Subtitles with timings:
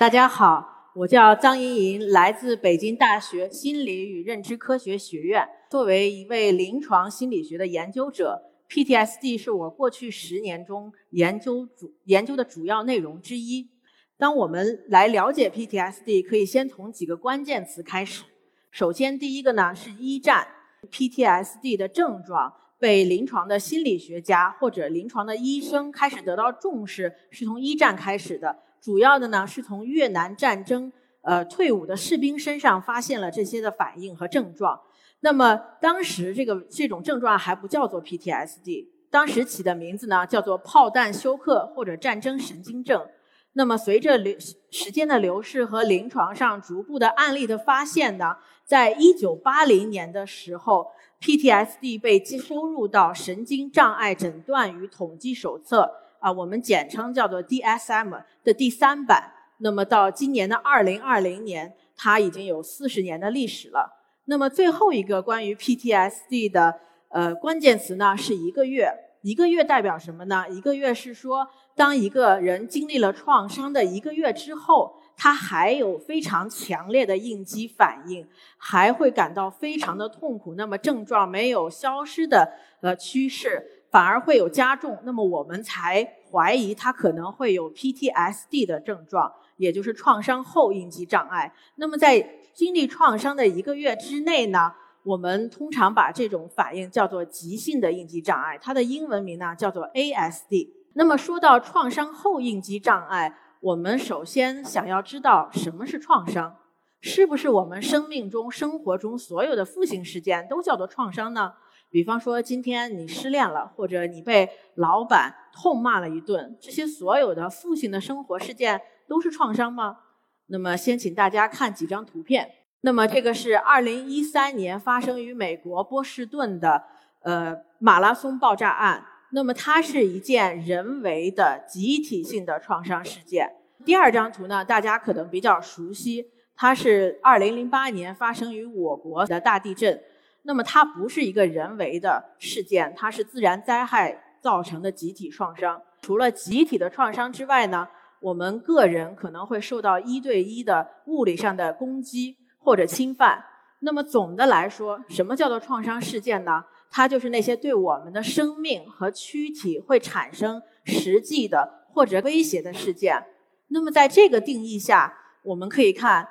[0.00, 5.46] 大家好，我叫张莹莹，来自北京大学心理与认知科学学院。
[5.70, 8.40] 作为一位临床心理学的研究者
[8.70, 13.68] ，PTSD 是我过去十年中研究主研究的主要内容之一。
[14.16, 18.24] 当我们来了解 PTSD，可以先从几个关键词开始。
[18.70, 20.48] 首先，第一个呢是一战
[20.90, 28.60] ，PTSD 的症状被临床的心理学家或者临床的医生开始得到重视，是从一战开始的。
[28.80, 34.80] 主要的呢是从越南战争呃退伍的士兵身上发现了这些的反应和症状。
[35.20, 43.06] 那么当时这个这种症状还不叫做 PTSD，当时起的名字呢叫做炮弹休克或者战争神经症。
[43.52, 44.36] 那么随着流
[44.70, 50.86] 时间的流逝和临床上逐步的案例的发现呢，在一九八零年的时候
[51.20, 55.90] ，PTSD 被收入到神经障碍诊断与统计手册。
[56.20, 59.32] 啊，我们简称叫做 DSM 的第三版。
[59.58, 63.98] 那么到今年的二零二零年，它已经有四十年的历史了。
[64.26, 68.90] 那么最后一个关于 PTSD 的呃关键词呢，是一个月。
[69.22, 70.46] 一个月代表什么呢？
[70.48, 78.26] 一个月是说，当一个人经历了创伤的一个月之后，他还有非常强烈的应激反应，
[78.56, 80.54] 还会感到非常的痛苦。
[80.54, 83.79] 那么症状没有消失的呃趋势。
[83.90, 91.52] 反而会有加重，那么我们才怀疑他可能会有 PTSD 的症状，也就是创伤后应激障碍。
[91.74, 92.24] 那么在
[92.54, 100.68] 经历创伤的一个月之内呢，我们通常把这种反应叫做急性的应激障碍，它的英文名呢叫做 ASD。
[100.94, 106.56] 那么说到创伤后应激障碍，我们首先想要知道什么是创伤，
[107.00, 111.54] 是不是我们生命中、生活中所有的负性事件都叫做创伤呢？
[111.90, 119.98] 比方说，今天你失恋了，或者你被老板痛骂了一顿，这些所有的负性的生活事件都是创伤吗？
[120.46, 122.48] 那么，先请大家看几张图片。
[122.82, 126.84] 那么，这个是2013年发生于美国波士顿的
[127.22, 129.04] 呃马拉松爆炸案。
[129.32, 133.50] 那么，它是一件人为的集体性的创伤事件。
[133.84, 140.00] 第二张图呢，大家可能比较熟悉，它是2008年发生于我国的大地震。
[140.42, 145.80] 那么它不是一个人为的事件，它是自然灾害造成的集体创伤。
[146.00, 147.86] 除了集体的创伤之外呢，
[148.20, 153.44] 我们个人可能会受到一对一的物理上的攻击或者侵犯。
[153.80, 156.64] 那么总的来说，什么叫做创伤事件呢？
[156.90, 163.22] 它就是那些对我们的生命和躯体会产生实际的或者威胁的事件。
[163.68, 166.26] 那么在这个定义下，我们可以看。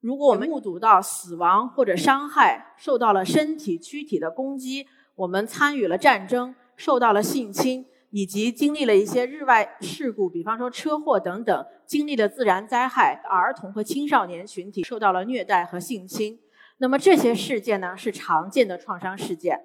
[0.00, 16.40] 如果我们目睹到死亡或者伤害，受到了身体躯体的攻击，我们参与了战争，受到了性侵，以及经历了一些日外事故，比方说车祸等等，经历了自然灾害，儿童和青少年群体受到了虐待和性侵，
[16.78, 19.60] 那么这些事件呢是常见的创伤事件。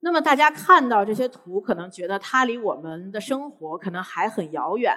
[0.00, 4.96] 那么大家看到这些图，可能觉得它离我们的生活可能还很遥远。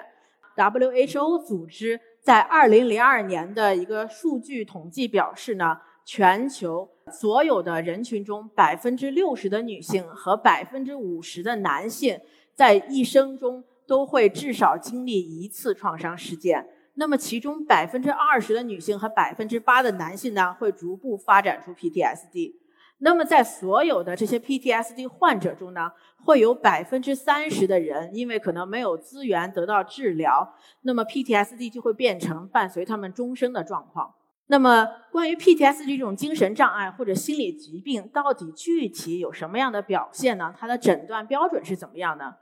[0.56, 2.00] WHO 组织。
[2.22, 12.20] 在二零零二年的一个数据统计表示呢，全球所有的人群中，百分之六十的女性和百分之五十的男性，
[12.54, 16.66] 在一生中都会至少经历一次创伤事件。
[16.94, 22.54] 那么，其中百分之二十的女性和百分之八的男性呢，会逐步发展出 PTSD。
[23.02, 25.90] 那么，在所有的这些 PTSD 患者中呢，
[26.22, 34.14] 会有百分之三十的人因为可能没有资源得到治疗，那么 PTSD 就会变成伴随他们终生的状况。
[34.48, 40.54] 那么，关于 PTSD 这种精神障碍或者心理疾病，到底具体有什么样的表现呢？
[40.58, 42.34] 它的诊断标准是怎么样呢？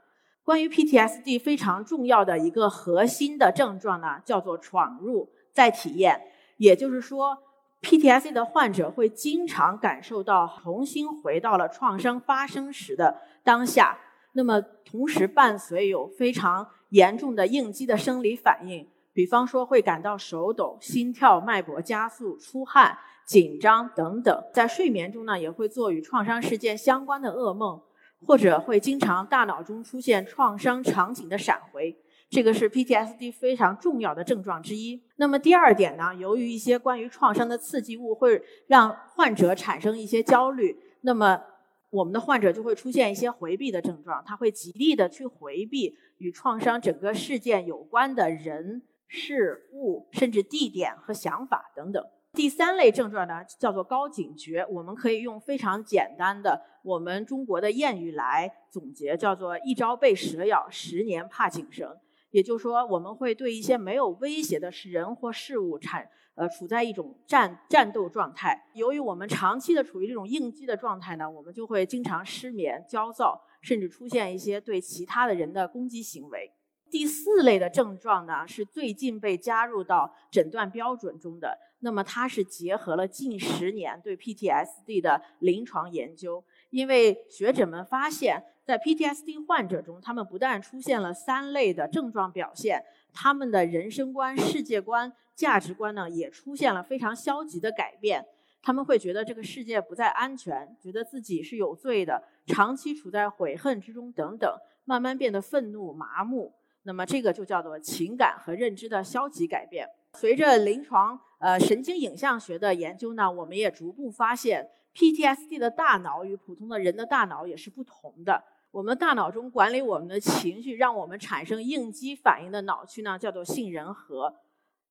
[0.43, 6.19] 关于 PTSD 非常重要的一个核心的症状呢，叫做闯入再体验，
[6.57, 7.37] 也就是说。
[7.81, 13.97] PTSD 的患者会经常感受到重新回到了创伤发生时的当下，
[14.33, 24.43] 那么同时伴随有非常严重的应激的生理反应，比方说会感到手抖、心跳、脉搏加速、出汗、紧张等等。
[24.53, 27.81] 在睡眠中呢，也会做与创伤事件相关的噩梦，
[28.27, 31.97] 或者会经常大脑中出现创伤场景的闪回。
[32.29, 35.01] 这个是 PTSD 非常重要的症状之一。
[35.15, 41.41] 那么第二点呢，由于一些关于创伤的刺激物会让患者产生一些焦虑，那么
[41.89, 52.05] 我们的患者就会出现一些回避的症状，他会极力的去回避与创伤整个事件有关的人、事物，甚至地点和想法等等。
[52.33, 54.63] 第三类症状呢，叫做高警觉。
[54.69, 61.97] 我们可以用非常简单的我们中国的谚语来总结，叫做“一朝被蛇咬，十年怕井绳”。
[62.31, 68.69] 也就是说，我们会对一些没有威胁的是人或事物产呃处在一种战战斗状态。
[68.73, 76.51] 由于我们长期的处于这种应激的状态呢，我们就会经常失眠、焦躁，甚至出现一些对其他的人的攻击行为。
[76.91, 81.57] 第四类的症状呢，是最近被加入到诊断标准中的。
[81.81, 98.23] 那么它是结合了近十年对 PTSD 的临床研究，因为学者们发现，在 PTSD 患者中，他们不但出现了三类的症状表现，他们的人生观、世界观、价值观呢，也出现了非常消极的改变。
[98.61, 104.47] 他们会觉得这个世界不再安全，觉得自己是有罪的，长期处在悔恨之中等等，
[104.85, 106.53] 慢慢变得愤怒、麻木。
[106.83, 109.89] 那么这个就叫做情感和认知的消极改变。
[110.13, 118.43] 随着临床呃神经影像学的研究呢，我们也逐步发现，PTSD 的大脑与普通的人的大脑也是不同的。
[118.71, 124.33] 我们大脑中管理我们的情绪，让我们产生应激反应的脑区呢，叫做杏仁核。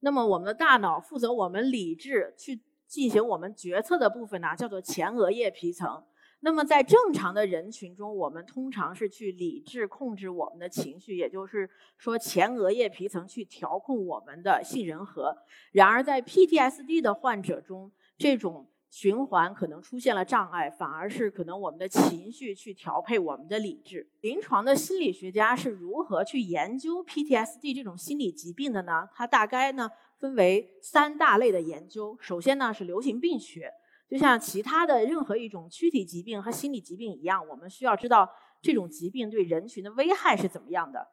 [0.01, 6.03] 那么我们的大脑负责我们理智去进行我们决策的部分呢，叫做前额叶皮层。
[6.41, 15.37] 那么在正常的人群中，我们通常是去理智控制我们的情绪，也就是说前额叶皮层去调控我们的杏仁核。
[15.73, 24.09] 然而在 PTSD 的患者中，这种循环可能出现了障碍，反而是可能我们的情绪去调配我们的理智。
[24.23, 29.09] 临床的心理学家是如何去研究 PTSD 这种心理疾病的呢？
[29.13, 32.17] 它大概呢分为三大类的研究。
[32.21, 33.73] 首先呢是流行病学。
[34.09, 38.27] 就像其他的任何一种躯体疾病和心理疾病一样，我们需要知道
[38.63, 41.07] 这种疾病对人群的危害是怎么样的。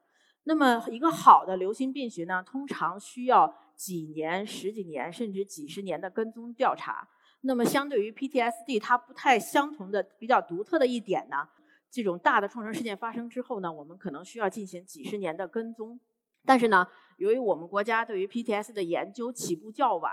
[0.45, 7.05] 那么，一个好的流行病学呢，通常需要几年、十几年甚至几十年的跟踪调查。
[7.45, 11.47] 那么，相对于 PTSD，它不太相同的、比较独特的一点呢，
[11.91, 15.99] 这种大的创伤事件发生之后呢，我们可能需要进行几十年的跟踪。
[16.43, 16.87] 但是呢，
[17.17, 20.11] 由于我们国家对于 PTSD 的研究起步较晚。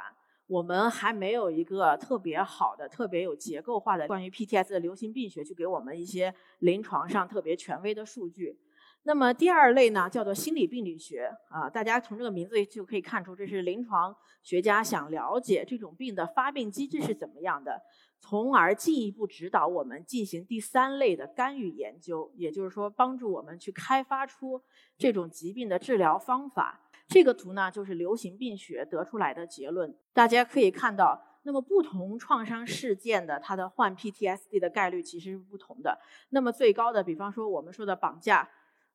[0.49, 8.59] 我们还没有一个特别好的、特别有结构化的关于 PTS 的流行病学，去给我们一些临床上特别权威的数据。
[9.05, 17.83] 那么第二类呢，叫做心理病理学啊，大家从这个名字就可以看出，这是临床学家想了解这种病的发病机制是怎么样的，
[18.21, 24.63] 从而进一步指导我们进行第三类的干预研究，也就是说，帮助我们去开发出
[24.97, 26.81] 这种疾病的治疗方法。
[27.09, 29.93] 这个图呢，就是流行病学得出来的结论。
[30.13, 35.99] 大家可以看到，那么不同创伤事件的它的患 PTSD 的概率其实是不同的。
[36.31, 38.49] 那么最高的，比方说我们说的绑架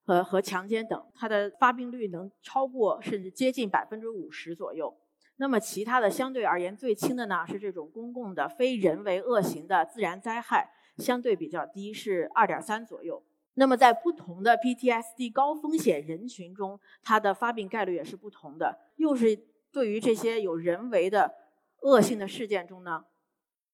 [0.08, 4.98] 和和强奸等，它的发病率能超过甚至接近百分之五十左右。
[5.36, 13.22] 那么其他的相对而言最轻的呢，是这种公共的非人为恶行的自然灾害，相对比较低，是二点三左右。
[13.56, 18.80] 那么，在不同的 PTSD 高风险人群中，它的发病概率也是不同的。
[18.96, 19.38] 又是
[19.74, 21.34] 对于这些有人为的
[21.82, 23.04] 恶性的事件中呢，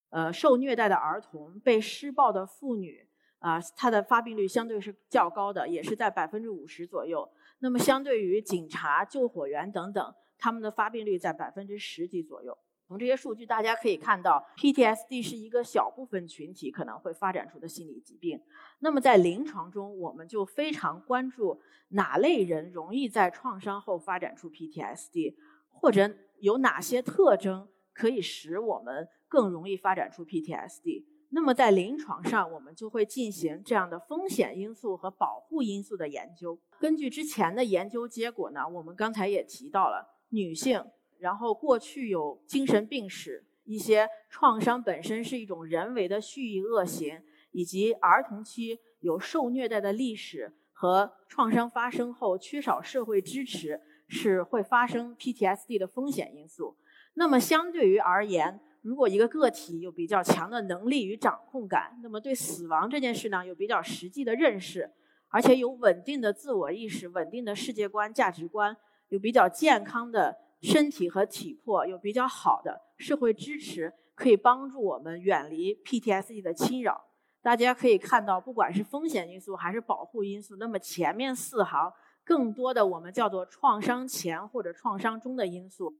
[0.09, 3.07] 呃，受虐待的儿童、被施暴的妇女
[3.43, 7.29] 啊，它的发病率相对是较高的，也是在百分之五十左右。
[7.59, 12.57] 那么，相对于警察、救火员等等，他们的发病率在百分之十几左右。
[12.87, 18.41] 从这些数据，大家可以看到，PTSD 是一个小部分群体可能会发展出的心理疾病。
[18.79, 25.35] 那么在临床中，我们就非常关注哪类人容易在创伤后发展出 PTSD，
[25.69, 31.05] 或者有哪些特征可以使我们更容易发展出 PTSD。
[31.35, 36.59] 那么在临床上，我们就会进行这样的风险因素和保护因素的研究。
[36.79, 40.85] 根据之前的研究结果呢，我们刚才也提到了女性。
[41.19, 47.21] 然后过去有精神病史，一些创伤本身是一种人为的蓄意恶行，
[47.51, 56.75] 以及儿童期有受虐待的历史和创伤发生后缺少社会支持，是会发生 PTSD 的风险因素。
[57.13, 64.91] 那么相对于而言，如果一个个体有比较强的能力与掌控感，那么对死亡这件事呢有比较实际的认识，
[65.29, 68.77] 而且有稳定的自我意识、稳定的世界观、价值观，
[69.09, 70.37] 有比较健康的。
[70.63, 77.03] 身体和体魄有比较好的社会支持，可以帮助我们远离 PTSD 的侵扰。
[77.41, 81.91] 大家可以看到，不管是风险因素还是保护因素，那么前面四行
[82.23, 85.93] 更多的我们叫做创伤前或者创伤中的因素，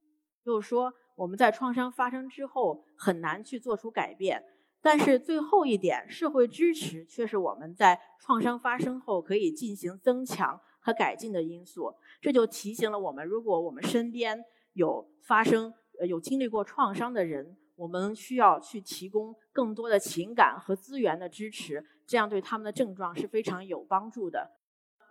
[0.44, 4.44] 就是说我们在创伤发生之后很难去做出改变。
[4.82, 11.96] 但是最后一点，社会支持却是我们在创伤发生后可以进行增强和改进的因素。
[12.20, 15.74] 这就提醒了我们，如果我们身边有发生
[16.06, 24.52] 有经历过创伤的人，我们需要去提供更多的情感和资源的支持，这样对他们的症状是非常有帮助的。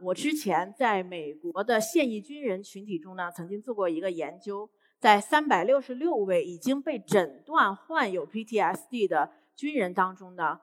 [0.02, 4.68] 我之前在美国的现役军人群体中呢，曾经做过一个研究，
[5.02, 10.60] 在三百六十六位已经被诊断患有 PTSD 的军人当中呢，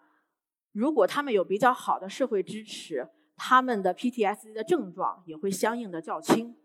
[0.72, 6.56] 如果他们有比较好的社会支持，他们的 PTSD 的症状也会相应的较轻。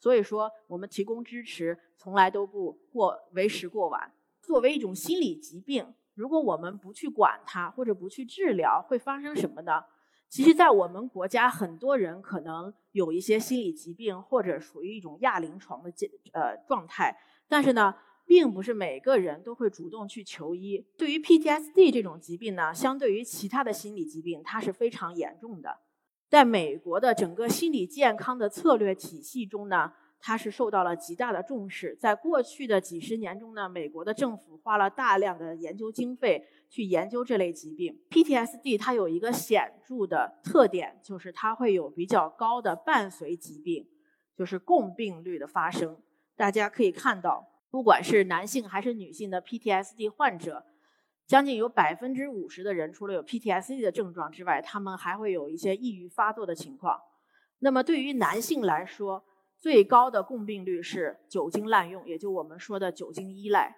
[0.00, 4.10] 所以说，我们提供支持从来都不过为时过晚。
[4.40, 9.84] 作为一种心理疾病，如果我们不去管它或者不去治疗，会发生什么呢？
[10.32, 15.92] 其实，在我们国家，很多人可能有一些心理疾病，或者属于一种亚临床的
[16.32, 17.14] 呃状态，
[17.46, 20.82] 但是呢，并不是每个人都会主动去求医。
[20.96, 25.80] 对于 PTSD 这种疾病呢，相对于其他的心理疾病，它是非常严重的。
[26.30, 29.92] 在美国的整个心理健康的策略体系中呢，
[30.24, 31.96] 它是受到了极大的重视。
[31.96, 38.00] 在过去的几十年中呢，美国的政府花了大量的研究经费去研究这类疾病。
[38.08, 43.88] PTSD 它有一个显著的特点，就是它会有比较高的伴随疾病，
[44.36, 46.00] 就是共病率的发生。
[46.36, 50.64] 大家可以看到，不管是男性还是女性的 PTSD 患者。
[51.24, 57.00] 将近有百分之五十的人，除了有 PTSD 的症状之外，他们还会有一些抑郁发作的情况。
[57.60, 59.24] 那么对于男性来说，
[59.62, 63.76] 最高的共病率是酒精滥用，也就我们说的酒精依赖。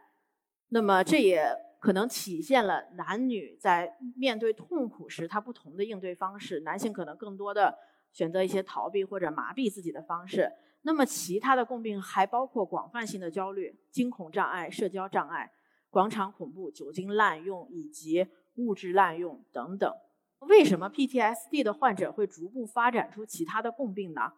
[0.69, 1.47] 那么这也
[1.79, 6.61] 可能体现了男女在面对痛苦时他不同的应对方式。
[6.61, 7.77] 男性可能更多的
[8.13, 10.51] 选择一些逃避或者麻痹自己的方式。
[10.87, 15.53] 那么其他的共病还包括广泛性的焦虑、惊恐障碍、社交障碍。
[15.91, 19.93] 广场恐怖、酒精滥用以及物质滥用等等，
[20.39, 24.33] 为什么 PTSD 的患者会逐步发展出其他的共病呢？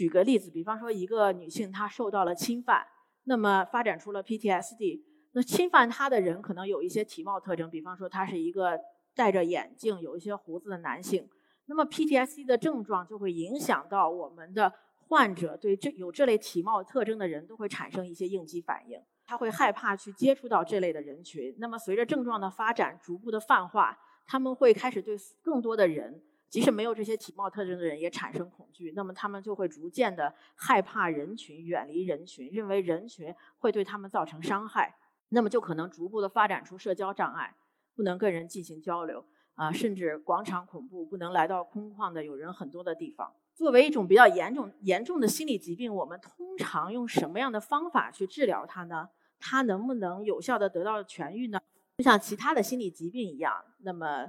[0.00, 2.86] 举个例子，比方说一个女性她受到了侵犯，
[3.24, 5.02] 那么发展出了 PTSD。
[5.32, 8.80] 那侵犯她的人可能有一些体貌特征，比方说他是一个
[9.14, 11.28] 戴着眼镜、有一些胡子的男性。
[11.66, 14.72] 那么 PTSD 的症状就会影响到我们的
[15.06, 18.98] 患者对这有这类体貌特征的人都会产生一些应激反应。
[19.26, 34.96] 他会害怕去接触到这类的人群，那么随着症状的发展，逐步的泛化，他们会开始对更多的人，即使没有这些体貌特征的人也产生恐惧，那么他们就会逐渐的害怕人群，远离人群，认为人群会对他们造成伤害，
[35.28, 37.54] 那么就可能逐步的发展出社交障碍，
[37.94, 43.32] 不能跟人进行交流啊，甚至广场恐怖，不能来到空旷的有人很多的地方。
[43.54, 49.08] 作为一种比较严重严重的心理疾病，我们通常用什么样的方法去治疗它呢？
[49.38, 51.60] 它能不能有效的得到痊愈呢？
[51.98, 54.26] 就像其他的心理疾病一样，那么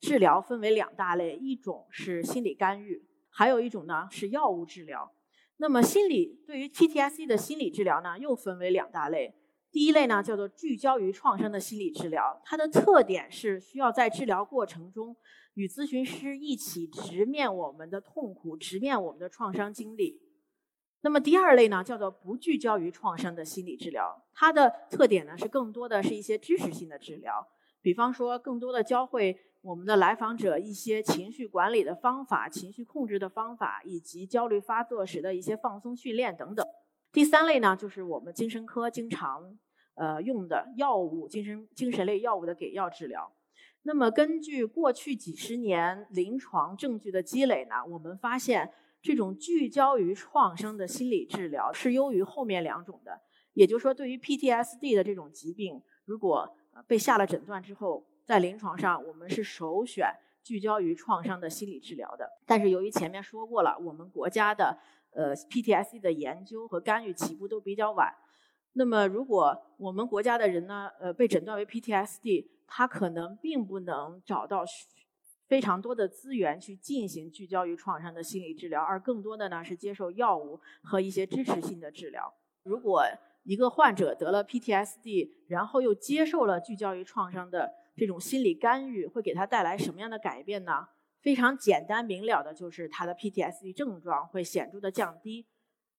[0.00, 5.12] 治疗分为两大类，一种是心理干预，还有一种呢是药物治疗。
[5.56, 9.34] 那么心理对于 PTSD 的心理治疗呢，又分为两大类。
[9.70, 15.16] 第一类呢叫做聚焦于创伤的心理治疗，它的特点是需要在治疗过程中
[15.54, 20.20] 与咨询师一起直面我们的痛苦，直面我们的创伤经历。
[21.00, 27.46] 那么第二类呢，叫做不聚焦于创伤的心理治疗，它的特点呢是更多的是一些知识性的治疗，
[27.82, 36.66] 比方说更多的教会我们的来访者一些情绪管理的方法、情绪控制的方法，以及焦虑发作时的一些放松训练等等。
[37.10, 39.56] 第三类呢，就是我们精神科经常
[39.94, 43.32] 呃用的药物，精神精神类药物的给药治疗。
[43.84, 48.70] 那么根据过去几十年临床证据的积累呢，我们发现。
[49.06, 53.20] 这种聚焦于创伤的心理治疗是优于后面两种的，
[53.52, 56.56] 也就是说，对于 PTSD 的这种疾病，如果
[56.86, 60.08] 被下了诊断之后，在临床上我们是首选
[60.42, 62.28] 聚焦于创伤的心理治疗的。
[62.46, 64.78] 但是由于前面说过了，我们国家的
[65.10, 68.14] 呃 PTSD 的研究和干预起步都比较晚，
[68.72, 74.64] 那么如果我们国家的人呢，呃被诊断为 PTSD，他可能并不能找到。
[75.46, 82.32] 非常多的资源去进行聚焦于创伤的心理治疗，而更多的呢是接受药物和一些支持性的治疗。
[82.62, 83.04] 如果
[83.42, 90.88] 一个患者得了 PTSD，然后又接受了聚焦于创伤的这种心理干预，会给他带来什么样的改变呢？
[91.20, 95.46] 非常简单明了的就是他的 PTSD 症状会显著的降低，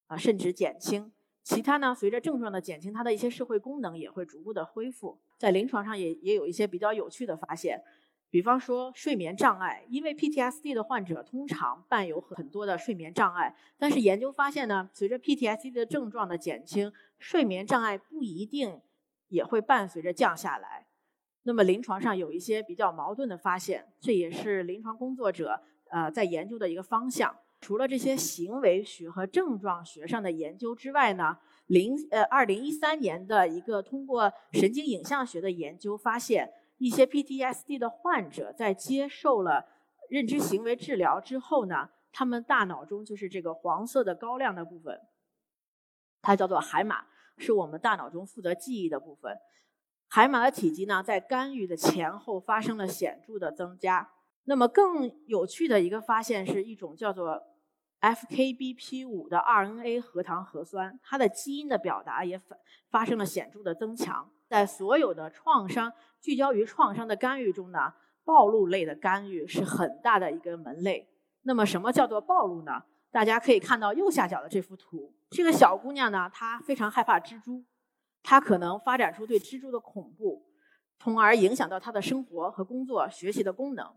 [0.07, 1.11] 啊，甚至减轻。
[1.43, 5.19] 其他呢，随着症状的减轻，他的一些社会功能也会逐步的恢复。
[5.37, 7.83] 在临床上也也有一些比较有趣的发现。
[8.29, 18.81] 比方说睡眠障碍，因为 PTSD 的患者通常伴有很多的睡眠障碍，但是研究发现呢，随着 PTSD 的症状的减轻，睡眠障碍不一定
[19.29, 20.87] 也会伴随着降下来。
[21.47, 27.35] 那么临床上有一些比较矛盾的发现，这也是临床工作者呃在研究的一个方向。
[27.61, 31.37] 除了这些行为学和症状学上的研究之外呢，
[31.67, 36.51] 零呃二零一三年的一个通过神经影像学的研究发现。
[36.77, 39.65] 一些 PTSD 的患者在接受了
[40.09, 44.99] 认知行为治疗之后呢，他们大脑中就是这个黄色的高亮的部分，
[46.21, 47.05] 它叫做海马，
[47.37, 49.37] 是我们大脑中负责记忆的部分。
[50.15, 54.09] 海马的体积呢，在干预的前后发生了显著的增加。
[54.45, 57.43] 那么更有趣的一个发现是一种叫做
[57.99, 62.55] FKBP5 的 RNA 核糖核酸，它的基因的表达也发
[62.89, 64.31] 发生了显著的增强。
[64.47, 65.91] 在所有的创伤
[66.21, 67.93] 聚焦于创伤的干预中呢，
[68.23, 71.09] 暴露类的干预是很大的一个门类。
[71.41, 72.83] 那么什么叫做暴露呢？
[73.11, 77.65] 大家可以看到右下角的这幅图，这个小姑娘呢，她非常害怕蜘蛛，
[78.27, 80.41] 她可能发展出对蜘蛛的恐怖，
[80.97, 83.87] 从而影响到她的生活和工作、学习的功能。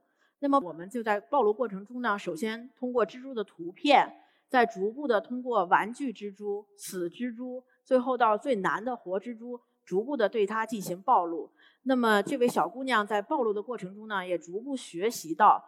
[0.41, 4.07] 那么我们就在暴露过程中呢，首先通过蜘蛛的图片，
[4.51, 11.51] 再逐步的通过玩具蜘蛛、死蜘蛛，最后到最难的活蜘蛛，逐步的对它进行暴露。
[11.85, 15.65] 那么这位小姑娘在暴露的过程中呢，也逐步学习到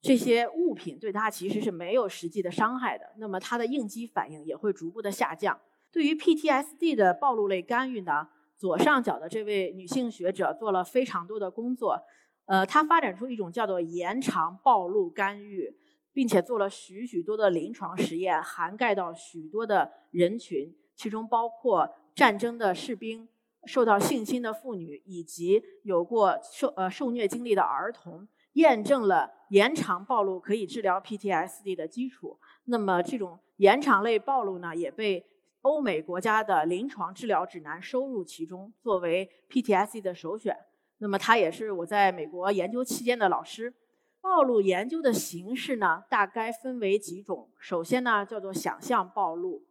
[0.00, 3.04] 这些物品对她其实是没有实际的伤害的。
[3.16, 5.58] 那么她的应激反应也会逐步的下降。
[5.94, 12.02] 对于 PTSD 的暴露类干预呢，左上角的这位女性学者做了非常多的工作。
[12.46, 15.72] 呃，她发展出一种叫做延长暴露干预，
[16.12, 23.28] 并且做了许许多的临床实验，涵盖到许多的人群，其中包括战争的士兵、
[23.64, 32.40] 受到性侵的妇女以及有过受呃受虐经历的儿童，验证了延长暴露可以治疗 PTSD 的基础。
[32.64, 35.24] 那么，这种延长类暴露呢，也被
[35.64, 40.54] 欧美国家的临床治疗指南收入其中，作为 PTSD 的首选。
[40.98, 43.72] 那么他也是我在美国研究期间的老师。
[44.20, 47.48] 暴露研究的形式呢，大概分为几种。
[47.58, 49.62] 首先呢，叫做想象暴露。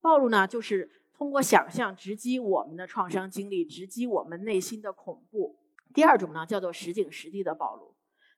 [0.00, 5.58] 暴露呢，就是通过想象直击我们的创伤经历，直击我们内心的恐怖。
[5.92, 7.91] 第二种呢，叫做实景实地的暴露，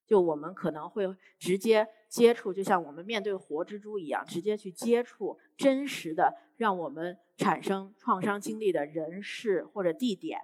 [0.06, 1.06] 就我们可能会
[1.38, 10.40] 直接接触，就像我们面对活蜘蛛一样，直接去接触真实的让我们产生创伤经历的人事或者地点。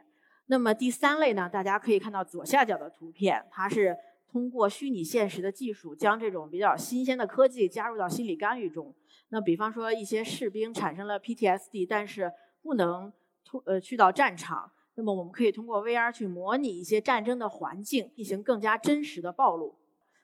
[0.46, 3.96] 那么第三类呢，大家可以看到左下角的图片，它是
[4.28, 8.94] 通过虚拟现实的技术，将这种比较新鲜的科技加入到心理干预中。
[9.28, 13.12] 那比方说，一些士兵产生了 PTSD，但是不能
[13.44, 19.74] 突呃去到战场，那么我们可以通过 VR 去模拟一些战争的环境，进行更加真实的暴露。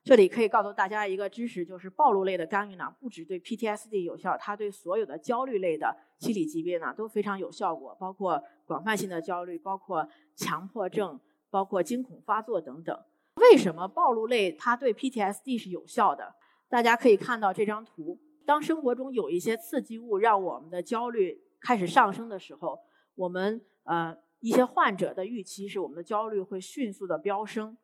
[0.04, 11.18] 这里可以告诉大家一个知识，就是暴露类的干预呢，不只对 PTSD 有效，它对所有的焦虑类的心理疾病呢都非常有效果，包括广泛性的焦虑，包括强迫症，
[11.50, 12.96] 包括惊恐发作等等。
[13.36, 16.36] 为什么暴露类它对 PTSD 是有效的？
[16.68, 22.78] 大家可以看到这张图，当生活中有一些刺激物让我们的焦虑开始上升的时候，
[23.16, 27.76] 我们呃一些患者的预期是我们的焦虑会迅速的飙升。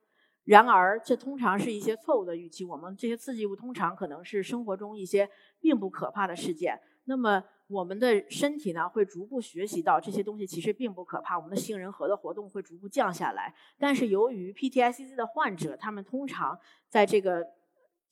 [0.45, 2.65] 然而，这通常是一些错误的预期。
[2.65, 6.81] 我们这些刺激物通常可能是生活中一些并不可怕的事件。
[7.05, 11.39] 那么，我们的身体呢会逐步学习到这些东西其实并不可怕。
[11.39, 13.55] 我们的杏仁核的活动会逐步降下来。
[13.79, 17.47] 但是，由于 PTSD 的患者，他们通常在这个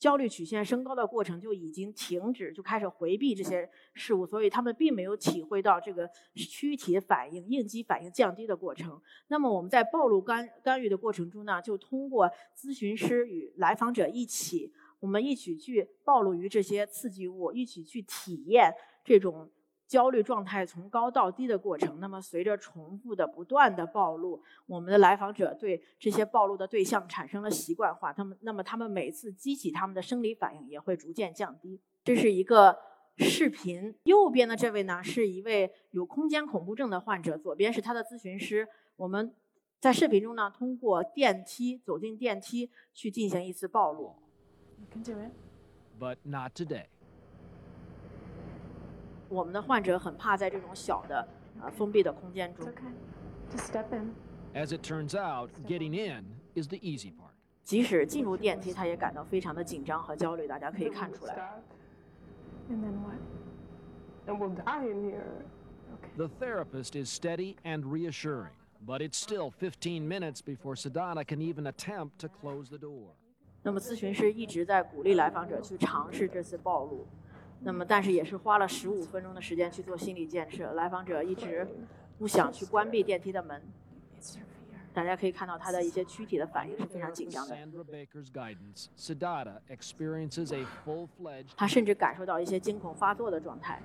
[0.01, 8.99] 焦虑曲线升高的过程就已经停止，就开始回避这些事物，所以他们并没有体会到这个躯体反应、应激反应降低的过程。
[9.27, 18.73] 那么我们在暴露干干预的过程中呢，就通过咨询师与来访者一起，我们一起去暴露于这些刺激物，一起去体验
[19.05, 19.51] 这种。
[19.91, 31.77] 焦虑状态从高到低的过程，那么随着重复的不断的暴露，我们的来访者对这些暴露的对象产生了习惯化，他们那么他们每次激起他们的生理反应也会逐渐降低。
[32.05, 32.79] 这是一个
[33.17, 38.65] 视频，右边的这位呢是一位有空间恐怖症的患者，左边是他的咨询师。
[38.95, 39.35] 我们
[39.81, 44.15] 在视频中呢通过电梯走进电梯去进行一次暴露。
[45.99, 46.85] But not today.
[49.31, 51.25] 我们的患者很怕在这种小的、
[51.61, 52.67] 呃封闭的空间中。
[54.53, 57.31] As it turns out, getting in is the easy part.
[57.63, 60.47] 即使进入电梯，他也感到非常的紧张和焦虑。
[60.47, 61.61] 大家可以看出来。
[62.69, 63.17] And then what?
[64.27, 65.23] And we'll die in here.
[66.17, 68.51] The therapist is steady and reassuring,
[68.85, 73.15] but it's still 15 minutes before Sedana can even attempt to close the door.
[73.63, 77.07] 那么咨询师一直在鼓励来访者去尝试这次暴露。
[77.63, 80.73] 那么，但是也是花了十五分钟的时间去做心理建设。
[80.73, 81.67] 来访者一直
[82.17, 83.61] 不想去关闭电梯的门，
[84.91, 87.55] 大家可以看到他的一些躯体的反应是非常紧张的。
[91.55, 93.79] 他甚至感受到一些惊恐发作的状态。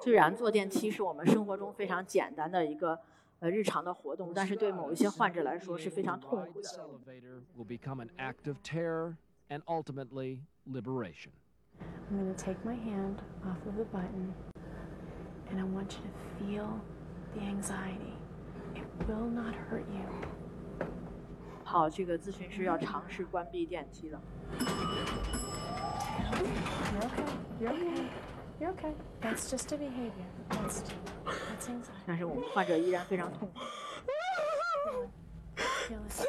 [0.00, 2.98] 虽然坐电梯是我们生活中非常简单的一个
[3.39, 6.83] 呃日常的活动，但是对某一些患者来说是非常痛苦 This 的。
[6.83, 9.15] elevator will become an act of terror
[9.49, 11.31] and ultimately liberation.
[12.09, 14.33] I'm going to take my hand off of the button
[15.49, 16.81] and I want you to feel
[17.33, 18.13] the anxiety.
[18.75, 20.05] It will not hurt you.
[21.63, 24.21] 好，这个咨询师要尝试关闭电梯了。
[26.91, 27.25] You're okay.
[27.59, 28.09] You're okay.
[28.59, 28.93] You're okay.
[29.21, 30.11] That's just a behavior.
[30.49, 30.83] That's,
[31.25, 32.03] that's anxiety.
[32.05, 33.59] 但是我们患者依然非常痛苦。
[35.87, 36.27] Feel it.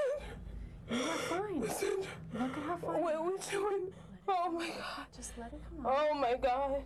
[0.90, 1.60] You are fine.
[1.60, 3.00] Look at how fine.
[3.02, 3.92] What are we doing?
[4.28, 5.06] Oh my god.
[5.16, 5.92] Just let it come out.
[6.10, 6.82] Oh my god.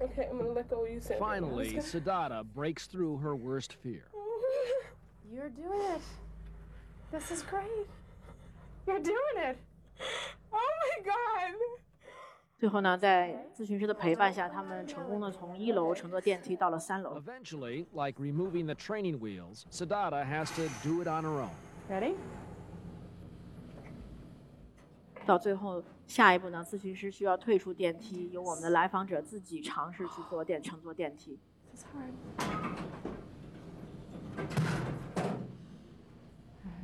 [0.00, 1.26] Okay, I'm gonna let go of you, Sandra.
[1.26, 4.04] I'm Finally, just Siddhartha breaks through her worst fear.
[4.12, 6.02] gonna- You're doing it.
[7.10, 7.86] This is great.
[8.86, 9.58] You're doing it.
[10.52, 11.54] Oh my god.
[12.61, 17.19] 最后呢，在咨询师的陪伴下，他们成功的从一楼乘坐电梯到了三楼。
[17.19, 21.49] Eventually, like removing the training wheels, Siddhartha has to do it on her own.
[21.89, 22.13] Ready?
[25.25, 31.39] 到最后，下一步呢，咨询师需要退出电梯，由我们的来访者自己尝试去坐电乘坐电梯。
[31.71, 32.11] This is hard.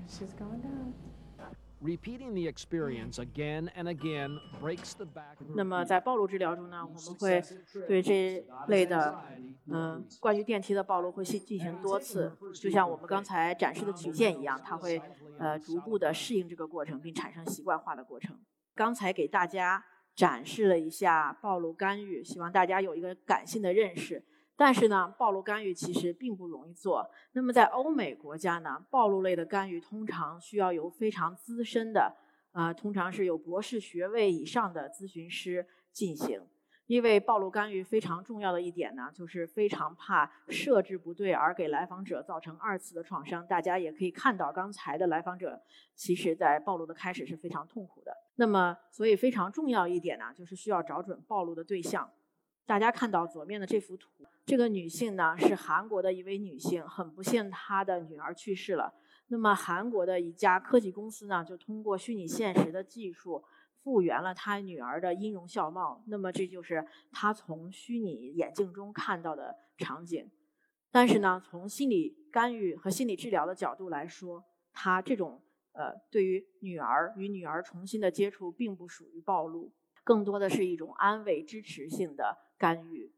[0.10, 1.07] She's going down.
[1.80, 7.42] Repeating the experience again and again breaks the back 那么在暴露治疗中呢，我们会
[7.88, 9.24] 对这类的，
[9.68, 15.00] 嗯、关于电梯的暴露会进进行多次，就像我们刚才展示的曲线一样，它会
[15.38, 18.36] 呃逐步的适应这个过程，并产生习惯化的过程。
[18.74, 19.86] 刚才给大家
[20.16, 24.26] 展示了一下暴露干预，希望大家有一个感性的认识。
[24.58, 27.10] 但是呢，暴露干预其实并不容易做。
[27.34, 32.18] 那么在欧美国家呢，暴露类的干预通常需要由非常资深的，
[32.52, 36.42] 啊、通常是有博士学位以上的咨询师进行。
[36.88, 43.46] 因为暴露干预非常重要的一点呢，就是非常怕设置不对而给来访者造成二次的创伤。
[43.46, 45.62] 大家也可以看到，刚才的来访者
[45.96, 48.16] 其实在暴露的开始是非常痛苦的。
[48.38, 52.10] 那么，所以非常重要一点呢，就是需要找准暴露的对象。
[52.66, 54.10] 大家看到左面的这幅图，
[54.48, 58.94] 这个女性呢是韩国的一位女性，很不幸她的女儿去世了。
[59.28, 63.44] 那么韩国的一家科技公司呢，就通过虚拟现实的技术
[63.84, 66.02] 复原了她女儿的音容笑貌。
[66.08, 70.32] 那么这就是她从虚拟眼镜中看到的场景。
[70.92, 75.42] 但是呢，从心理干预和心理治疗的角度来说，她这种
[75.74, 79.74] 呃对于女儿与女儿重新的接触，并不属于暴露，
[80.06, 83.12] 更多的是一种安慰支持性的干预。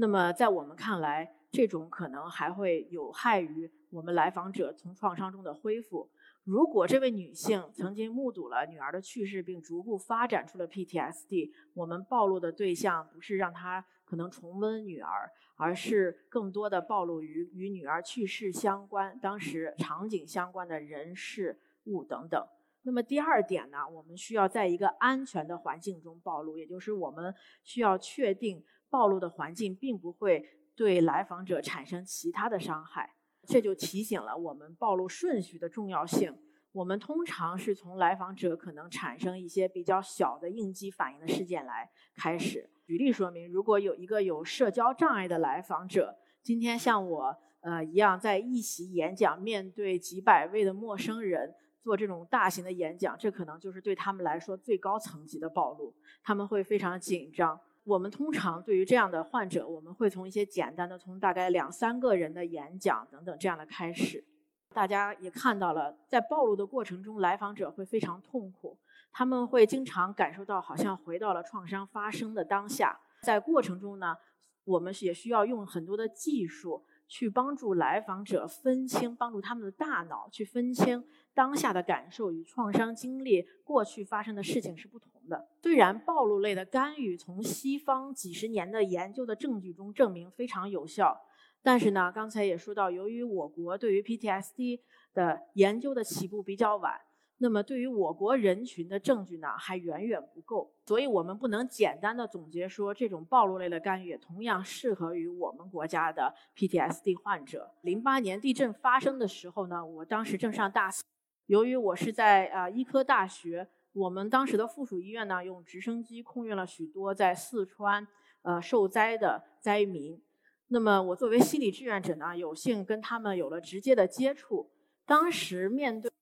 [0.00, 6.08] 那么在我们看来，这种可能还会有害于我们来访者从创伤中的恢复。
[6.42, 22.42] 如果这位女性曾经目睹了女儿的去世，并逐步发展出了 PTSD，我们暴露的对象不是让她可能重温女儿，而是更多的暴露于与女儿去世相关、当时场景相关的人事物等等。
[22.84, 33.14] 那么第二点呢，我们需要在一个安全的环境中暴露，也就是我们需要确定暴露的环境并不会对来访者产生其他的伤害。
[33.46, 36.36] 这就提醒了我们暴露顺序的重要性。
[36.72, 42.70] 我们通常是从来访者可能产生一些比较小的应激反应的事件来开始。
[42.84, 57.58] 举例说明，如果有一个有社交障碍的来访者，今天像我呃一样在一席演讲，面对几百位的陌生人做这种大型的演讲，这可能就是对他们来说最高层级的暴露，他们会非常紧张。
[57.90, 64.24] 我们通常对于这样的患者，我们会从一些简单的，从大概两三个人的演讲等等这样的开始。
[64.72, 68.78] 大家也看到了，在暴露的过程中，来访者会非常痛苦，
[69.10, 72.96] 他们会经常感受到好像回到了创伤发生的当下。
[73.22, 74.14] 在过程中呢，
[74.62, 85.48] 我们也需要用很多的技术去帮助来访者分清，帮助他们的大脑去分清当下的感受与创伤经历过去发生的事情是不同的。
[85.60, 91.20] 虽然暴露类的干预从西方几十年的研究的证据中证明非常有效。
[91.62, 94.80] 但是呢，刚才也说到，由于我国对于 PTSD
[95.12, 96.98] 的研究的起步比较晚，
[97.42, 107.72] 那么对于我国人群的证据呢还远远不够，所以我们不能简单的总结说这种暴露类的干预也同样适合于我们国家的 PTSD 患者。
[107.80, 111.02] 零八年地震发生的时候呢，我当时正上大四，
[111.46, 118.06] 由于我是在啊、医科大学，我们当时的附属医院呢用直升机空运了许多在四川
[118.42, 120.22] 呃受灾的灾民。
[120.68, 124.70] 那么我作为心理志愿者呢，有幸跟他们有了直接的接触。
[125.06, 126.12] 当时面对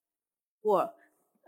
[0.62, 0.94] 过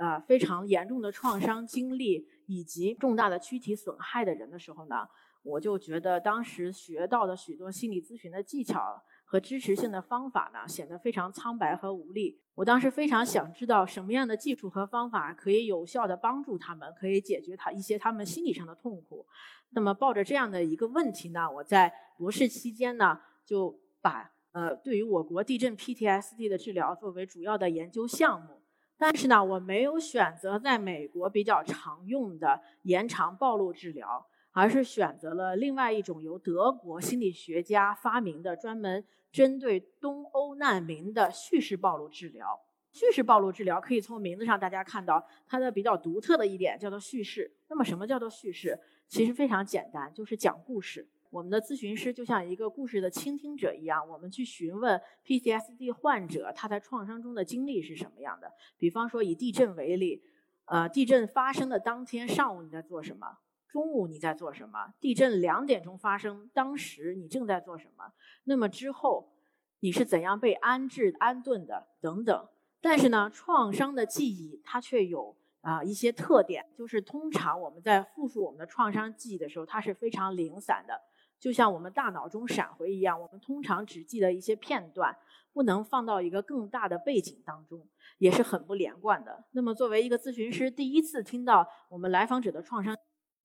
[0.00, 5.06] 呃非常严重的创伤经历以及重大的躯体损害的人的时候呢，
[5.42, 12.40] 我就觉得当时学到的许多心理咨询的技巧和支持性的方法呢，显得非常苍白和无力。
[12.54, 19.26] 我当时非常想知道什么样的技术和方法可以有效的帮助他们，可以解决他一些他们心理上的痛苦。
[19.70, 28.59] 那么抱着这样的一个问题呢，我在博士期间呢，就把呃对于我国地震 PTSD 的治疗作为主要的研究项目。
[29.00, 42.60] 但是呢，我没有选择在美国比较常用的延长暴露治疗，而是选择了另外一种由德国心理学家发明的专门针对东欧难民的叙事暴露治疗。
[42.92, 47.50] 叙事暴露治疗可以从名字上大家看到它的比较独特的一点叫做叙事。
[47.68, 48.78] 那么什么叫做叙事？
[49.08, 51.08] 其实非常简单，就是讲故事。
[51.30, 58.52] 我们的咨询师就像一个故事的倾听者一样，我们去询问 PTSD 患者他在创伤中的经历是什么样的。
[58.76, 60.22] 比方说以地震为例，
[60.64, 63.38] 呃，地震发生的当天上午你在做什么？
[63.68, 64.92] 中午你在做什么？
[64.98, 68.12] 地震两点钟发生，当时你正在做什么？
[68.42, 69.32] 那么之后
[69.78, 71.86] 你是怎样被安置安顿的？
[72.00, 72.48] 等等。
[72.80, 81.00] 但是呢，创伤的记忆它却有啊一些特点，就是通常我们在复述我们的创伤记忆的时候，它是非常零散的。
[81.40, 85.16] 就像我们大脑中闪回一样，我们通常只记得一些片段，
[85.54, 89.42] 不能放到一个更大的背景当中，也是很不连贯的。
[89.52, 92.94] 那么，作为一个咨询师，第一次听到我们来访者的创伤，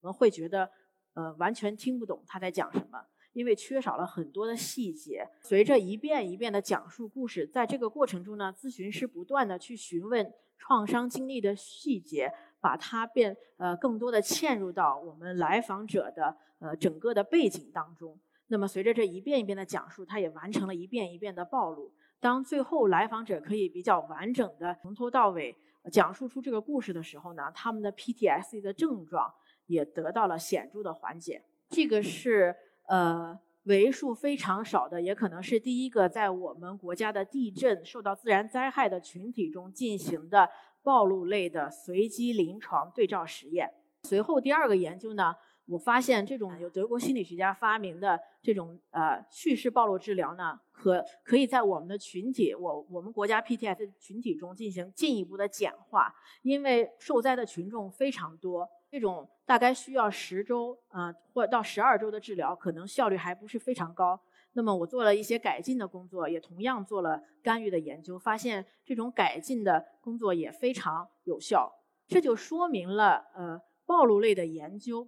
[0.01, 0.69] 我们会觉得，
[1.13, 5.25] 呃，完全听不懂他在讲什么，因为缺少了很多的细节。
[5.41, 12.31] 随着一遍一遍的讲述故事，在这个过程中呢，咨询师不断的去询问创伤经历的细节，
[12.65, 16.35] 把它变呃更多的嵌入到我们来访者的。
[16.59, 21.91] 呃，整个的背景当中，那么随着这一遍一遍的讲述，他也完成了一遍一遍的暴露。
[22.19, 25.55] 当最后来访者可以比较完整的从头到尾
[25.91, 29.31] 讲述出这个故事的时候呢，他们的 PTSD 的症状
[29.67, 31.43] 也得到了显著的缓解。
[31.69, 32.55] 这个是
[32.87, 40.49] 呃为数非常少的，也可能是第一个在我们国家的地震受到自然灾害的群体中进行的
[40.85, 43.73] 暴露类的随机临床对照实验。
[44.03, 45.35] 随后第二个研究呢？
[45.67, 64.21] 我发现这种由德国心理学家发明的这种呃叙事暴露治疗呢，可可以在我们的群体，我我们国家 PTS 群体中进行进一步的简化，因为受灾的群众非常多，这种大概需要十周啊或到十二周的治疗，可能效率还不是非常高。
[64.55, 71.71] 那么我做了一些改进的工作，也同样做了干预的研究，发现这种改进的工作也非常有效。
[72.07, 75.07] 这就说明了呃暴露类的研究。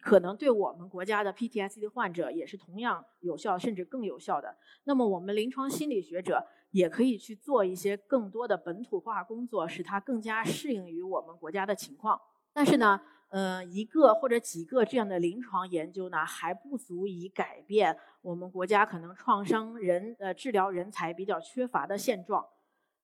[0.00, 4.54] 可能对我们国家的 PTSD 患者也是同样有效，甚至更有效的。
[4.84, 12.20] 那么，我们临床心理学者也可以去做一些更多的本土化工作，使它更加适应于我们国家的情况。
[12.52, 13.00] 但是呢，
[13.34, 22.46] 呃，一个或者几个这样的临床研究呢，还不足以改变我们国家可能创伤人呃治疗人才比较缺乏的现状。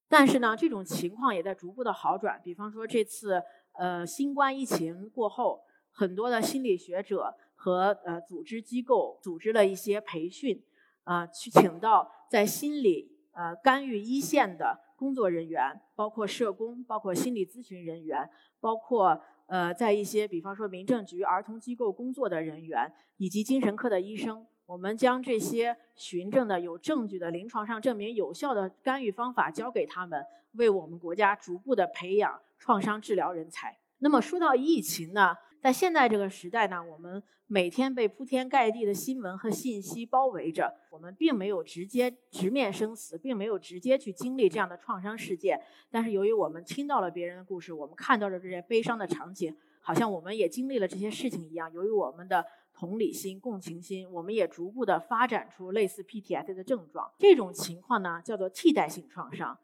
[0.08, 2.40] 但是呢，这种情况也在逐步的好转。
[2.44, 5.64] 比方说，这次呃新冠疫情过后。
[5.92, 10.62] 很多的心理学者和呃组织机构组织了一些培训，
[11.02, 33.76] 啊，去请到在心理呃干预一线的工作人员，包括社工，包括心理咨询人员，包括呃在一些比方说民政局儿童机构工作的人员，以及精神科的医生，我们将这些循证的有证据的临床上证明有效的干预方法交给他们，为我们国家逐步的培养创伤治疗人才。
[33.98, 35.34] 那么说到疫情呢？
[35.61, 45.61] 在现在这个时代呢，我们每天被铺天盖地的新闻和信息包围着，我们并没有直接直面生死，并没有直接去经历这样的创伤事件。
[45.90, 51.70] 但是由于我们听到了别人的故事，我们看到了这些悲伤的场景，好像我们也经历了这些事情一样。
[51.75, 57.12] 由于我们的同理心、共情心，我们也逐步的发展出类似 PTSD 的症状。
[57.18, 59.59] 这种情况呢，叫做替代性创伤。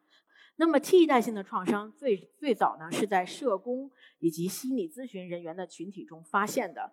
[0.59, 6.93] 那么替代性的创伤最最早呢是在社工以及心理咨询人员的群体中发现的。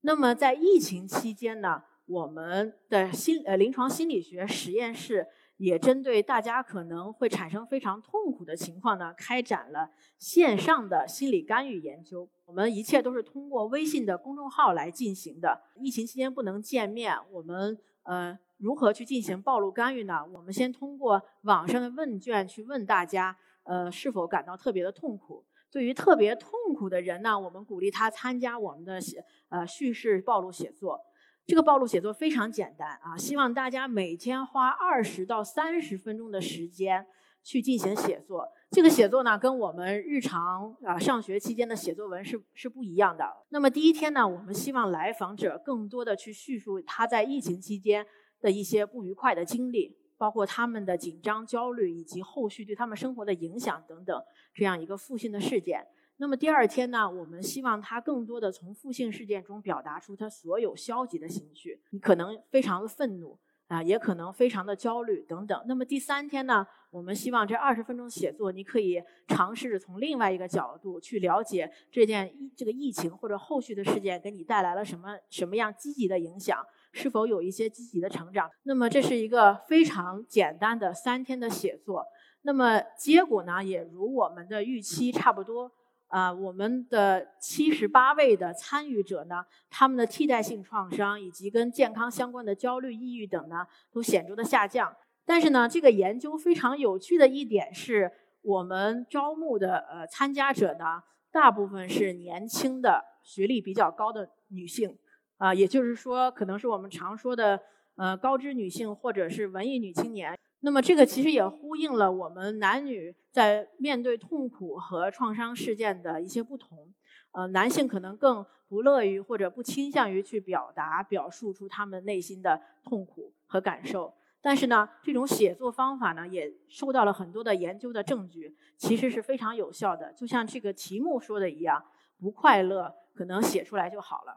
[0.00, 5.26] 那么在疫情期间呢，我们的心呃临床心理学实验室
[5.58, 12.28] 也针对大家可能会产生非常痛苦的情况呢，开展了线上的心理干预研究。
[12.46, 15.62] 我们一切都是通过微信的公众号来进行的。
[15.76, 18.38] 疫情期间不能见面，我们呃。
[18.62, 20.24] 如何去进行暴露干预呢？
[20.32, 25.44] 我们先通过网上的问卷去问大家，呃，是否感到特别的痛苦？
[25.68, 31.00] 对于特别痛苦的人呢，我们鼓励他参加我们的写呃叙事暴露写作。
[31.44, 37.04] 这个暴露写作非常简单啊，希望大家每天花二十到三十分钟的时间
[37.42, 38.48] 去进行写作。
[38.70, 43.28] 这个写作呢，跟我们日常啊上学期间的写作文是是不一样的。
[43.48, 48.06] 那么第一天呢，我们希望来访者更多的去叙述他在疫情期间
[48.42, 55.86] 的一些不愉快的经历，包括他们的紧张、焦虑以及后续对他们生活的影响等等这样一个负性的事件。
[56.18, 63.38] 那么第二天呢，我们希望他更多的从负性事件中表达出他所有消极的情绪，你可能非常的愤怒。
[63.68, 65.64] 啊，也可能非常的焦虑等等。
[65.66, 78.48] 那么第三天呢，我们希望这二十分钟写作，你可以尝试着从另外一个角度去了解这件这个疫情或者后续的事件给你带来了什么什么样积极的影响，是否有一些积极的成长。
[78.62, 82.06] 那么这是一个非常简单的三天的写作。
[82.42, 85.72] 那么结果呢，也如我们的预期差不多。
[86.08, 94.94] 啊，我们的七十八位的参与者呢，他们的替代性创伤以及跟健康相关的焦虑、抑郁等呢，都显著的下降。
[95.24, 104.98] 但是呢，这个研究非常有趣的一点是，我们招募的呃参加者呢，大部分是年轻的、学历比较高的女性，
[105.42, 107.60] 啊，也就是说，可能是我们常说的
[107.96, 110.38] 呃高知女性或者是文艺女青年。
[110.60, 116.94] 那么这个其实也呼应了我们男女在面对痛苦和创伤事件的一些不同。
[117.32, 124.14] 呃，男性可能更不乐于或者不倾向于去表达、表述出他们内心的痛苦和感受。
[124.40, 130.12] 但是呢，这种写作方法呢，也受到了很多的研究的证据，其实是非常有效的。
[130.12, 131.84] 就像这个题目说的一样，
[132.20, 134.36] 不快乐可能写出来就好了。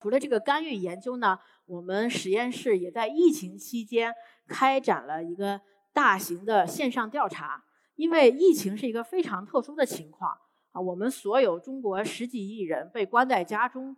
[0.00, 4.12] 除了这个干预研究呢，我们实验室也在疫情期间
[4.46, 5.60] 开展了一个
[5.92, 7.64] 大型的线上调查。
[7.96, 10.30] 因为疫情是一个非常特殊的情况
[10.72, 13.96] 啊，我们所有中国十几亿人被关在家中，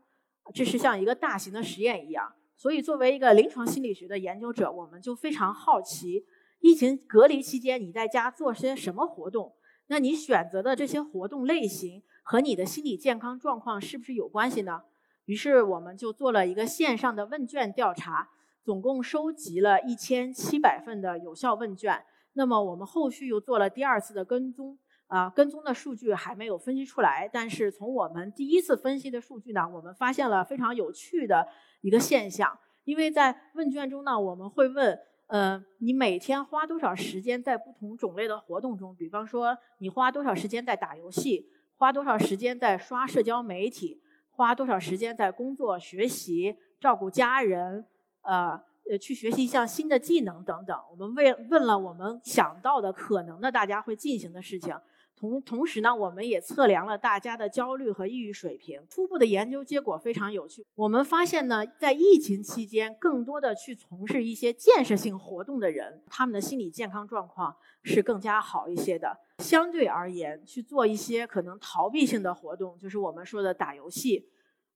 [0.55, 2.33] 这是像一个大型的实验一样。
[2.57, 6.25] 所以，作为一个临床心理学的研究者，我们就非常好奇，
[6.61, 9.57] 疫情隔离期间你在家做些什么活动？
[9.89, 14.83] 那你选择的这些活动类型和你的心理健康状况是不是有关系呢？
[15.29, 18.31] 于是我们就做了一个线上的问卷调查，
[18.65, 22.03] 总共收集了一千七百份的有效问卷。
[22.33, 27.29] 那么我们后续又做了第二次的跟踪，啊，跟踪的数据还没有分析出来。
[27.31, 31.47] 但是从我们第一次分析的数据呢，我们发现了非常有趣的
[31.83, 32.59] 一个现象。
[32.85, 38.97] 因为在问卷中呢，我们会问，呃，你每天花多少时间在不同种类的活动中？
[38.97, 44.01] 比方说，你花多少时间在打游戏，花多少时间在刷社交媒体？
[44.39, 47.85] 花多少时间在工作、学习、照顾家人，
[48.23, 48.51] 呃
[48.89, 50.81] 呃，去学习一项新的技能等等。
[50.93, 54.73] 我们问问了我们想到的可能的大家会进行的事情，
[55.19, 58.81] 同同时呢，我们也测量了大家的焦虑和抑郁水平。
[58.89, 69.19] 初步的研究结果非常有趣，我们发现呢，在疫情期间，更多的去从事一些建设性活动的人，他们的心理健康状况是更加好一些的。
[69.39, 74.29] 相对而言，去做一些可能逃避性的活动，就是我们说的打游戏，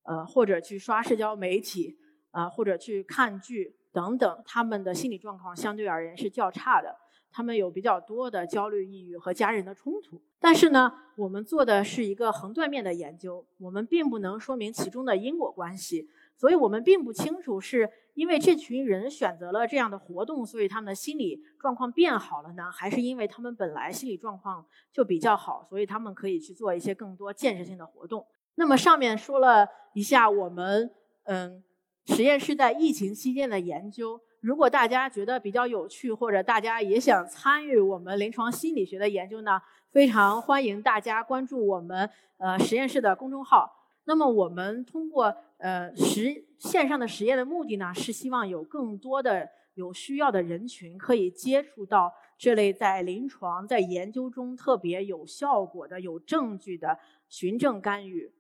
[0.02, 1.96] 呃，或者去刷社交媒体，
[2.32, 6.96] 啊，或者去看剧等等，他们的心理状况相对而言是较差的。
[7.32, 10.20] 他们有比较多的焦虑、抑郁和家人的冲突。
[10.38, 16.08] 但是呢，我们做的是一个横断面的研究，我们并不能说明其中的因果关系。
[16.36, 28.26] 所以我们并不清楚是因为这群人选择了这样的活动，所以他们的心理状况变好了呢，还是因为他们本来心理状况就比较好，所以他们可以去做一些更多建设性的活动。
[28.56, 30.90] 那么上面说了一下我们
[31.24, 31.62] 嗯
[32.06, 43.72] 实验室在疫情期间的研究，如果大家觉得比较有趣，或者大家也想参与我们临床心理学的研究呢，非常欢迎大家关注我们呃实验室的公众号。
[44.04, 58.32] 那么我们通过呃实线上的实验的目的呢，是希望有更多的有需要的人群可以接触到这类在临床在研究中特别有效果的、有证据的循证干预。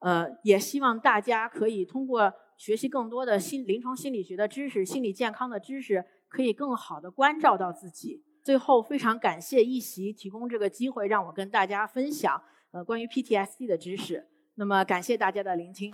[0.00, 8.24] 呃，也希望大家可以通过学习更多的心临床心理学的知识、心理健康的知识，可以更好的关照到自己。
[8.42, 12.40] 最后，非常感谢一席提供这个机会，让我跟大家分享
[12.70, 14.28] 呃关于 PTSD 的知识。
[14.54, 15.92] 那么，感谢大家的聆听。